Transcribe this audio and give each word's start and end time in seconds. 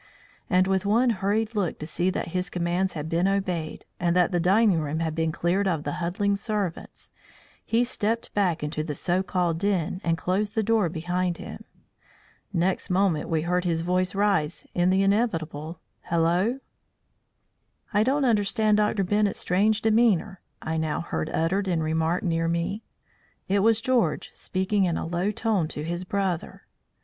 And 0.49 0.65
with 0.65 0.83
one 0.83 1.11
hurried 1.11 1.53
look 1.53 1.77
to 1.77 1.85
see 1.85 2.09
that 2.09 2.29
his 2.29 2.49
commands 2.49 2.93
had 2.93 3.07
been 3.07 3.27
obeyed, 3.27 3.85
and 3.99 4.15
that 4.15 4.31
the 4.31 4.39
dining 4.39 4.79
room 4.79 4.99
had 4.99 5.13
been 5.13 5.31
cleared 5.31 5.67
of 5.67 5.83
the 5.83 5.91
huddling 6.01 6.35
servants, 6.35 7.11
he 7.63 7.83
stepped 7.83 8.33
back 8.33 8.63
into 8.63 8.83
the 8.83 8.95
so 8.95 9.21
called 9.21 9.59
den 9.59 10.01
and 10.03 10.17
closed 10.17 10.55
the 10.55 10.63
door 10.63 10.89
behind 10.89 11.37
him. 11.37 11.65
Next 12.51 12.89
moment 12.89 13.29
we 13.29 13.43
heard 13.43 13.63
his 13.63 13.81
voice 13.81 14.15
rise 14.15 14.65
in 14.73 14.89
the 14.89 15.03
inevitable 15.03 15.79
"Hallo!" 16.09 16.61
"I 17.93 18.01
don't 18.01 18.25
understand 18.25 18.77
Dr. 18.77 19.03
Bennett's 19.03 19.37
strange 19.37 19.83
demeanour," 19.83 20.41
I 20.63 20.77
now 20.77 21.01
heard 21.01 21.29
uttered 21.29 21.67
in 21.67 21.83
remark 21.83 22.23
near 22.23 22.47
me. 22.47 22.81
It 23.47 23.59
was 23.59 23.79
George 23.81 24.31
speaking 24.33 24.85
in 24.85 24.97
a 24.97 25.05
low 25.05 25.29
tone 25.29 25.67
to 25.67 25.83
his 25.83 26.05
brother. 26.05 26.63